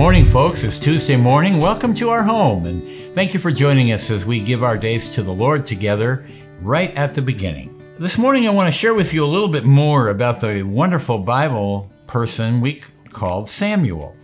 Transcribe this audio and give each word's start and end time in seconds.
morning, 0.00 0.26
folks. 0.26 0.62
It's 0.62 0.78
Tuesday 0.78 1.16
morning. 1.16 1.58
Welcome 1.58 1.94
to 1.94 2.10
our 2.10 2.22
home, 2.22 2.66
and 2.66 3.14
thank 3.14 3.32
you 3.32 3.40
for 3.40 3.50
joining 3.50 3.92
us 3.92 4.10
as 4.10 4.26
we 4.26 4.38
give 4.38 4.62
our 4.62 4.76
days 4.76 5.08
to 5.10 5.22
the 5.22 5.32
Lord 5.32 5.64
together 5.64 6.26
right 6.60 6.94
at 6.96 7.14
the 7.14 7.22
beginning. 7.22 7.80
This 7.98 8.18
morning, 8.18 8.46
I 8.46 8.50
want 8.50 8.66
to 8.66 8.78
share 8.78 8.94
with 8.94 9.14
you 9.14 9.24
a 9.24 9.26
little 9.26 9.48
bit 9.48 9.64
more 9.64 10.08
about 10.08 10.40
the 10.40 10.62
wonderful 10.62 11.18
Bible 11.18 11.90
person 12.06 12.60
we 12.60 12.82
called 13.10 13.48
Samuel. 13.48 14.16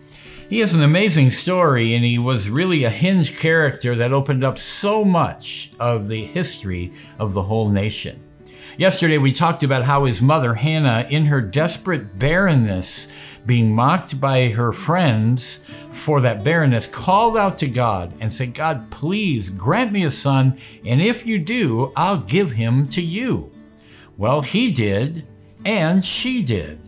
He 0.48 0.58
has 0.60 0.74
an 0.74 0.82
amazing 0.82 1.30
story, 1.30 1.94
and 1.94 2.04
he 2.04 2.18
was 2.18 2.50
really 2.50 2.84
a 2.84 2.90
hinge 2.90 3.36
character 3.36 3.94
that 3.94 4.12
opened 4.12 4.44
up 4.44 4.58
so 4.58 5.04
much 5.04 5.72
of 5.80 6.08
the 6.08 6.24
history 6.24 6.92
of 7.18 7.34
the 7.34 7.42
whole 7.42 7.68
nation. 7.68 8.22
Yesterday, 8.78 9.16
we 9.16 9.32
talked 9.32 9.62
about 9.62 9.84
how 9.84 10.04
his 10.04 10.20
mother, 10.20 10.54
Hannah, 10.54 11.06
in 11.08 11.26
her 11.26 11.40
desperate 11.40 12.18
barrenness, 12.18 13.08
being 13.46 13.72
mocked 13.72 14.20
by 14.20 14.48
her 14.50 14.72
friends 14.72 15.60
for 15.92 16.20
that 16.20 16.44
barrenness, 16.44 16.86
called 16.86 17.36
out 17.38 17.56
to 17.58 17.68
God 17.68 18.12
and 18.20 18.34
said, 18.34 18.52
God, 18.52 18.90
please 18.90 19.48
grant 19.48 19.92
me 19.92 20.04
a 20.04 20.10
son, 20.10 20.58
and 20.84 21.00
if 21.00 21.24
you 21.24 21.38
do, 21.38 21.92
I'll 21.96 22.18
give 22.18 22.52
him 22.52 22.86
to 22.88 23.00
you. 23.00 23.50
Well, 24.18 24.42
he 24.42 24.70
did, 24.72 25.26
and 25.64 26.04
she 26.04 26.42
did. 26.42 26.78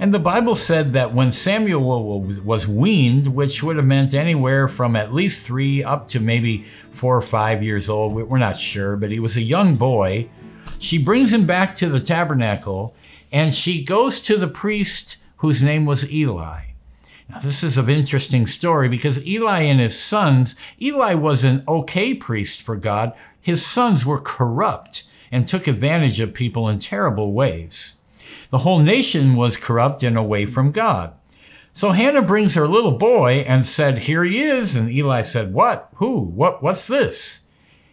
And 0.00 0.14
the 0.14 0.18
Bible 0.18 0.54
said 0.54 0.94
that 0.94 1.14
when 1.14 1.30
Samuel 1.30 2.22
was 2.22 2.66
weaned, 2.66 3.26
which 3.28 3.62
would 3.62 3.76
have 3.76 3.84
meant 3.84 4.14
anywhere 4.14 4.66
from 4.66 4.96
at 4.96 5.12
least 5.12 5.44
three 5.44 5.84
up 5.84 6.08
to 6.08 6.20
maybe 6.20 6.64
four 6.92 7.16
or 7.16 7.22
five 7.22 7.62
years 7.62 7.90
old, 7.90 8.14
we're 8.14 8.38
not 8.38 8.56
sure, 8.56 8.96
but 8.96 9.10
he 9.10 9.20
was 9.20 9.36
a 9.36 9.42
young 9.42 9.76
boy 9.76 10.28
she 10.80 10.98
brings 10.98 11.32
him 11.32 11.46
back 11.46 11.76
to 11.76 11.88
the 11.88 12.00
tabernacle 12.00 12.94
and 13.30 13.54
she 13.54 13.84
goes 13.84 14.18
to 14.20 14.36
the 14.36 14.48
priest 14.48 15.18
whose 15.36 15.62
name 15.62 15.84
was 15.84 16.10
Eli. 16.10 16.62
Now, 17.28 17.38
this 17.38 17.62
is 17.62 17.78
an 17.78 17.88
interesting 17.88 18.46
story 18.46 18.88
because 18.88 19.24
Eli 19.24 19.60
and 19.60 19.78
his 19.78 19.96
sons, 19.98 20.56
Eli 20.82 21.14
was 21.14 21.44
an 21.44 21.62
okay 21.68 22.14
priest 22.14 22.62
for 22.62 22.74
God. 22.74 23.12
His 23.40 23.64
sons 23.64 24.04
were 24.04 24.18
corrupt 24.18 25.04
and 25.30 25.46
took 25.46 25.68
advantage 25.68 26.18
of 26.18 26.34
people 26.34 26.68
in 26.68 26.78
terrible 26.78 27.32
ways. 27.32 27.96
The 28.50 28.58
whole 28.58 28.80
nation 28.80 29.36
was 29.36 29.56
corrupt 29.56 30.02
and 30.02 30.16
away 30.16 30.46
from 30.46 30.72
God. 30.72 31.12
So 31.72 31.92
Hannah 31.92 32.22
brings 32.22 32.54
her 32.54 32.66
little 32.66 32.98
boy 32.98 33.44
and 33.46 33.66
said, 33.66 33.98
Here 33.98 34.24
he 34.24 34.42
is. 34.42 34.74
And 34.74 34.90
Eli 34.90 35.22
said, 35.22 35.52
What? 35.52 35.88
Who? 35.96 36.20
What? 36.20 36.62
What's 36.62 36.86
this? 36.86 37.40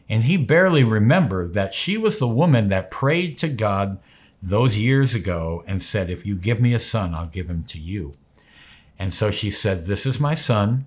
And 0.09 0.23
he 0.23 0.37
barely 0.37 0.83
remembered 0.83 1.53
that 1.53 1.73
she 1.73 1.97
was 1.97 2.17
the 2.17 2.27
woman 2.27 2.69
that 2.69 2.91
prayed 2.91 3.37
to 3.37 3.49
God 3.49 3.99
those 4.41 4.77
years 4.77 5.13
ago 5.13 5.63
and 5.67 5.83
said, 5.83 6.09
If 6.09 6.25
you 6.25 6.35
give 6.35 6.61
me 6.61 6.73
a 6.73 6.79
son, 6.79 7.13
I'll 7.13 7.27
give 7.27 7.49
him 7.49 7.63
to 7.65 7.79
you. 7.79 8.13
And 8.97 9.13
so 9.13 9.31
she 9.31 9.51
said, 9.51 9.85
This 9.85 10.05
is 10.05 10.19
my 10.19 10.33
son, 10.33 10.85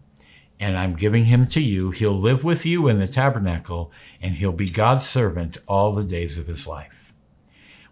and 0.59 0.79
I'm 0.79 0.97
giving 0.97 1.27
him 1.27 1.47
to 1.49 1.61
you. 1.61 1.91
He'll 1.91 2.19
live 2.19 2.45
with 2.45 2.65
you 2.65 2.89
in 2.89 2.99
the 2.99 3.07
tabernacle, 3.07 3.93
and 4.23 4.37
he'll 4.37 4.53
be 4.53 4.71
God's 4.71 5.07
servant 5.07 5.59
all 5.69 5.93
the 5.93 6.05
days 6.05 6.39
of 6.39 6.47
his 6.47 6.67
life. 6.67 7.13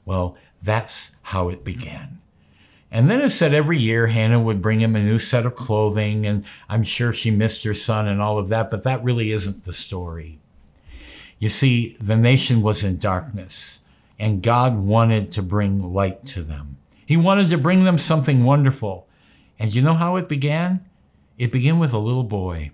Well, 0.05 0.37
that's 0.63 1.13
how 1.23 1.51
it 1.51 1.65
began. 1.65 2.21
And 2.91 3.11
then 3.11 3.21
it 3.21 3.31
said 3.31 3.53
every 3.53 3.79
year 3.79 4.07
Hannah 4.07 4.41
would 4.41 4.63
bring 4.63 4.81
him 4.81 4.97
a 4.97 5.01
new 5.01 5.19
set 5.19 5.45
of 5.45 5.55
clothing, 5.55 6.27
and 6.27 6.45
I'm 6.71 6.83
sure 6.83 7.13
she 7.13 7.31
missed 7.31 7.65
her 7.65 7.75
son 7.75 8.09
and 8.09 8.23
all 8.23 8.39
of 8.39 8.49
that, 8.49 8.71
but 8.71 8.83
that 8.85 9.05
really 9.05 9.31
isn't 9.31 9.65
the 9.65 9.75
story. 9.75 10.41
You 11.39 11.49
see, 11.49 11.97
the 12.01 12.17
nation 12.17 12.63
was 12.63 12.83
in 12.83 12.99
darkness, 12.99 13.81
and 14.19 14.43
God 14.43 14.79
wanted 14.79 15.31
to 15.33 15.43
bring 15.43 15.93
light 15.93 16.25
to 16.27 16.43
them. 16.43 16.79
He 17.07 17.17
wanted 17.17 17.51
to 17.51 17.59
bring 17.59 17.85
them 17.85 17.99
something 17.99 18.45
wonderful. 18.45 19.07
And 19.59 19.75
you 19.75 19.83
know 19.83 19.95
how 19.95 20.17
it 20.17 20.29
began? 20.29 20.85
It 21.39 21.53
began 21.53 21.79
with 21.79 21.93
a 21.93 21.99
little 21.99 22.25
boy. 22.25 22.73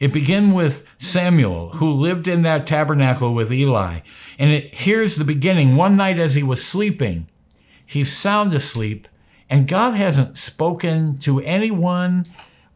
It 0.00 0.12
began 0.12 0.52
with 0.52 0.82
Samuel, 0.98 1.70
who 1.74 1.90
lived 1.90 2.26
in 2.26 2.42
that 2.42 2.66
tabernacle 2.66 3.32
with 3.32 3.52
Eli. 3.52 4.00
And 4.38 4.50
it, 4.50 4.74
here's 4.74 5.16
the 5.16 5.24
beginning. 5.24 5.76
One 5.76 5.96
night 5.96 6.18
as 6.18 6.34
he 6.34 6.42
was 6.42 6.64
sleeping, 6.64 7.28
he's 7.86 8.12
sound 8.12 8.52
asleep, 8.52 9.06
and 9.48 9.68
God 9.68 9.94
hasn't 9.94 10.36
spoken 10.36 11.18
to 11.18 11.40
anyone 11.40 12.26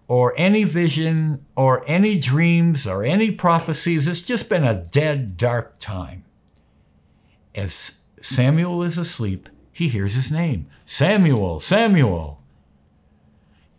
or 0.08 0.32
any 0.36 0.64
vision 0.64 1.44
or 1.54 1.84
any 1.86 2.19
dreams 2.19 2.86
or 2.86 3.04
any 3.04 3.30
prophecies. 3.30 4.08
It's 4.08 4.22
just 4.22 4.48
been 4.48 4.64
a 4.64 4.82
dead, 4.82 5.36
dark 5.36 5.78
time. 5.78 6.24
As 7.54 8.00
Samuel 8.20 8.82
is 8.82 8.98
asleep, 8.98 9.48
he 9.70 9.88
hears 9.88 10.14
his 10.14 10.30
name 10.30 10.66
Samuel, 10.84 11.60
Samuel. 11.60 12.42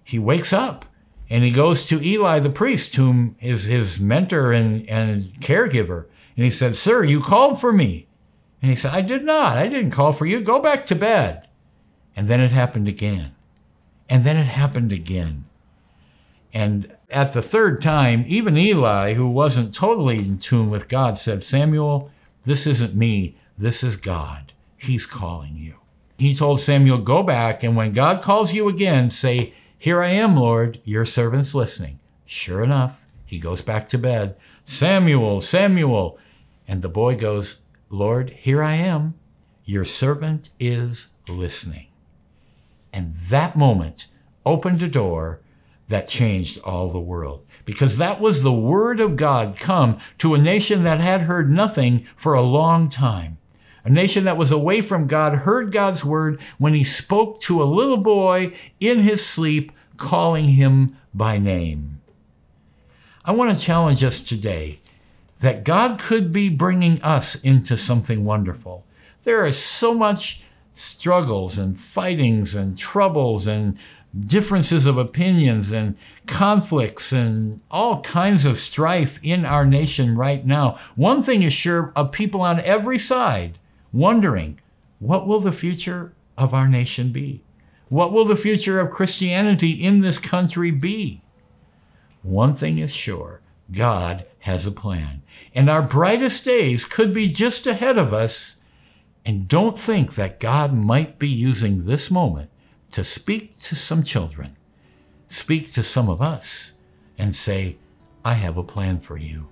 He 0.04 0.18
wakes 0.18 0.54
up 0.54 0.86
and 1.30 1.44
he 1.44 1.52
goes 1.52 1.86
to 1.86 2.02
Eli 2.02 2.40
the 2.40 2.50
priest, 2.50 2.96
whom 2.96 3.36
is 3.40 3.66
his 3.66 4.00
mentor 4.00 4.52
and, 4.52 4.88
and 4.90 5.34
caregiver. 5.40 6.06
And 6.36 6.46
he 6.46 6.52
said, 6.52 6.76
Sir, 6.76 7.04
you 7.04 7.22
called 7.22 7.60
for 7.60 7.74
me. 7.74 8.08
And 8.62 8.72
he 8.72 8.76
said, 8.76 8.94
I 8.94 9.02
did 9.02 9.24
not. 9.24 9.58
I 9.58 9.68
didn't 9.68 9.92
call 9.92 10.14
for 10.14 10.26
you. 10.26 10.42
Go 10.42 10.60
back 10.60 10.86
to 10.88 10.96
bed. 10.96 11.48
And 12.16 12.28
then 12.28 12.40
it 12.40 12.52
happened 12.52 12.88
again. 12.88 13.36
And 14.10 14.26
then 14.26 14.38
it 14.38 14.48
happened 14.48 14.92
again. 14.92 15.46
And 16.54 16.94
at 17.10 17.34
the 17.34 17.42
third 17.42 17.82
time, 17.82 18.24
even 18.28 18.58
Eli, 18.58 19.14
who 19.14 19.30
wasn't 19.30 19.74
totally 19.74 20.20
in 20.20 20.38
tune 20.38 20.70
with 20.70 20.88
God, 20.88 21.18
said, 21.18 21.44
Samuel, 21.44 22.12
this 22.44 22.66
isn't 22.66 22.96
me, 22.96 23.38
this 23.58 23.84
is 23.84 23.96
God. 23.96 24.54
He's 24.78 25.06
calling 25.06 25.58
you. 25.58 25.76
He 26.18 26.36
told 26.36 26.60
Samuel, 26.60 27.00
Go 27.00 27.24
back, 27.24 27.64
and 27.64 27.76
when 27.76 27.94
God 27.94 28.22
calls 28.22 28.54
you 28.54 28.68
again, 28.68 29.10
say, 29.10 29.54
Here 29.78 30.02
I 30.02 30.10
am, 30.10 30.36
Lord, 30.36 30.80
your 30.84 31.06
servant's 31.06 31.56
listening. 31.56 32.00
Sure 32.26 32.64
enough, 32.64 32.98
he 33.26 33.40
goes 33.40 33.62
back 33.62 33.88
to 33.90 33.98
bed. 33.98 34.36
Samuel, 34.66 35.42
Samuel. 35.42 36.18
And 36.68 36.82
the 36.82 36.90
boy 36.90 37.16
goes, 37.16 37.62
Lord, 37.90 38.30
here 38.32 38.62
I 38.62 38.76
am. 38.76 39.16
Your 39.66 39.86
servant 39.86 40.50
is 40.60 41.10
listening. 41.28 41.88
And 42.94 43.16
that 43.30 43.56
moment 43.56 44.08
opened 44.46 44.84
a 44.84 44.88
door 44.88 45.40
that 45.90 46.08
changed 46.08 46.60
all 46.62 46.90
the 46.90 47.00
world. 47.00 47.46
Because 47.66 47.98
that 47.98 48.22
was 48.22 48.42
the 48.42 48.54
word 48.54 49.00
of 49.00 49.16
God 49.16 49.58
come 49.58 50.00
to 50.20 50.34
a 50.34 50.40
nation 50.40 50.84
that 50.84 51.00
had 51.00 51.22
heard 51.22 51.52
nothing 51.52 52.06
for 52.16 52.34
a 52.34 52.42
long 52.42 52.90
time. 52.90 53.38
A 53.84 53.90
nation 53.90 54.24
that 54.26 54.38
was 54.38 54.52
away 54.52 54.82
from 54.82 55.08
God 55.08 55.40
heard 55.40 55.72
God's 55.72 56.06
word 56.06 56.42
when 56.58 56.74
he 56.74 56.84
spoke 56.84 57.40
to 57.42 57.62
a 57.62 57.66
little 57.66 57.98
boy 57.98 58.54
in 58.80 59.00
his 59.00 59.26
sleep, 59.26 59.72
calling 59.98 60.50
him 60.50 60.98
by 61.14 61.38
name. 61.38 62.02
I 63.26 63.32
want 63.32 63.58
to 63.58 63.64
challenge 63.64 64.04
us 64.04 64.20
today 64.20 64.80
that 65.40 65.64
God 65.64 66.00
could 66.00 66.32
be 66.32 66.50
bringing 66.50 67.02
us 67.02 67.36
into 67.36 67.78
something 67.78 68.26
wonderful. 68.26 68.86
There 69.24 69.46
is 69.46 69.58
so 69.58 69.94
much 69.94 70.42
struggles 70.80 71.58
and 71.58 71.80
fightings 71.80 72.56
and 72.56 72.78
troubles 72.78 73.48
and 73.48 73.78
differences 74.18 74.86
of 74.86 74.98
opinions 74.98 75.72
and 75.72 75.96
conflicts 76.26 77.12
and 77.12 77.60
all 77.70 78.02
kinds 78.02 78.46
of 78.46 78.58
strife 78.58 79.20
in 79.22 79.46
our 79.46 79.66
nation 79.66 80.16
right 80.18 80.46
now. 80.46 80.78
One 80.96 81.22
thing 81.22 81.44
is 81.44 81.54
sure 81.54 81.92
of 81.96 82.12
people 82.12 82.42
on 82.42 82.60
every 82.62 82.98
side 82.98 83.60
wondering 83.92 84.60
what 85.00 85.28
will 85.28 85.40
the 85.40 85.52
future 85.52 86.14
of 86.38 86.54
our 86.54 86.68
nation 86.68 87.12
be? 87.12 87.42
What 87.90 88.12
will 88.14 88.26
the 88.26 88.36
future 88.36 88.80
of 88.80 88.92
Christianity 88.92 89.72
in 89.72 90.00
this 90.00 90.18
country 90.18 90.72
be? 90.72 91.22
One 92.22 92.56
thing 92.56 92.78
is 92.78 92.94
sure 92.94 93.42
God 93.72 94.26
has 94.40 94.66
a 94.66 94.72
plan. 94.72 95.22
And 95.54 95.70
our 95.70 95.82
brightest 95.82 96.46
days 96.46 96.86
could 96.86 97.14
be 97.14 97.30
just 97.30 97.68
ahead 97.68 97.98
of 97.98 98.14
us. 98.14 98.58
And 99.26 99.48
don't 99.48 99.78
think 99.78 100.16
that 100.16 100.40
God 100.40 100.74
might 100.74 101.20
be 101.20 101.28
using 101.28 101.86
this 101.86 102.10
moment 102.10 102.50
to 102.92 103.04
speak 103.04 103.58
to 103.60 103.76
some 103.76 104.04
children, 104.04 104.58
speak 105.28 105.72
to 105.74 105.84
some 105.84 106.10
of 106.10 106.22
us, 106.22 106.74
and 107.18 107.36
say, 107.36 107.78
I 108.26 108.34
have 108.34 108.58
a 108.58 108.64
plan 108.64 109.00
for 109.00 109.18
you. 109.18 109.48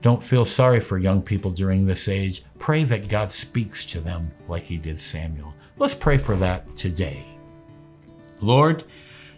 Don't 0.00 0.22
feel 0.22 0.44
sorry 0.44 0.80
for 0.80 0.96
young 0.96 1.22
people 1.22 1.50
during 1.50 1.84
this 1.84 2.08
age. 2.08 2.44
Pray 2.58 2.84
that 2.84 3.08
God 3.08 3.32
speaks 3.32 3.84
to 3.86 4.00
them 4.00 4.30
like 4.46 4.64
he 4.64 4.76
did 4.76 5.00
Samuel. 5.00 5.54
Let's 5.76 5.94
pray 5.94 6.18
for 6.18 6.36
that 6.36 6.76
today. 6.76 7.26
Lord, 8.40 8.84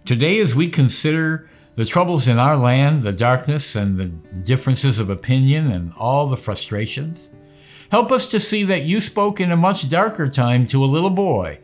today 0.04 0.40
as 0.40 0.54
we 0.54 0.68
consider 0.68 1.48
the 1.76 1.86
troubles 1.86 2.28
in 2.28 2.38
our 2.38 2.56
land, 2.56 3.02
the 3.02 3.12
darkness 3.12 3.74
and 3.74 3.98
the 3.98 4.08
differences 4.44 4.98
of 4.98 5.08
opinion 5.08 5.70
and 5.72 5.92
all 5.96 6.26
the 6.26 6.36
frustrations, 6.36 7.32
help 7.90 8.10
us 8.12 8.26
to 8.28 8.40
see 8.40 8.64
that 8.64 8.82
you 8.82 9.00
spoke 9.00 9.40
in 9.40 9.50
a 9.50 9.56
much 9.56 9.88
darker 9.88 10.28
time 10.28 10.66
to 10.66 10.84
a 10.84 10.86
little 10.86 11.10
boy 11.10 11.58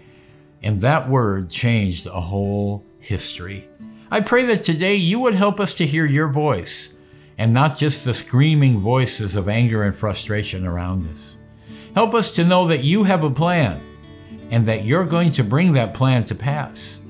and 0.62 0.80
that 0.80 1.08
word 1.08 1.48
changed 1.50 2.06
a 2.06 2.20
whole 2.20 2.84
history. 2.98 3.68
I 4.10 4.20
pray 4.20 4.46
that 4.46 4.64
today 4.64 4.96
you 4.96 5.20
would 5.20 5.34
help 5.34 5.60
us 5.60 5.74
to 5.74 5.86
hear 5.86 6.04
your 6.04 6.28
voice 6.28 6.92
and 7.38 7.52
not 7.52 7.76
just 7.76 8.04
the 8.04 8.14
screaming 8.14 8.80
voices 8.80 9.36
of 9.36 9.48
anger 9.48 9.84
and 9.84 9.96
frustration 9.96 10.66
around 10.66 11.08
us. 11.12 11.38
Help 11.94 12.14
us 12.14 12.30
to 12.30 12.44
know 12.44 12.66
that 12.66 12.82
you 12.82 13.04
have 13.04 13.22
a 13.22 13.30
plan 13.30 13.80
and 14.50 14.66
that 14.66 14.84
you're 14.84 15.04
going 15.04 15.30
to 15.32 15.44
bring 15.44 15.72
that 15.72 15.94
plan 15.94 16.24
to 16.24 16.34
pass. 16.34 17.00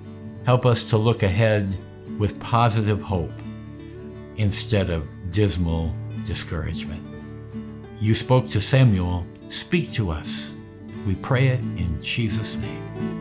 Help 0.44 0.66
us 0.66 0.82
to 0.82 0.96
look 0.98 1.22
ahead 1.22 1.66
with 2.18 2.38
positive 2.40 3.00
hope 3.00 3.32
instead 4.36 4.90
of 4.90 5.06
dismal 5.30 5.94
discouragement. 6.24 7.15
You 7.98 8.14
spoke 8.14 8.46
to 8.48 8.60
Samuel, 8.60 9.26
speak 9.48 9.90
to 9.92 10.10
us. 10.10 10.54
We 11.06 11.14
pray 11.14 11.48
it 11.48 11.60
in 11.60 11.98
Jesus' 12.02 12.56
name. 12.56 13.15